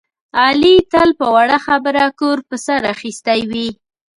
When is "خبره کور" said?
1.67-2.37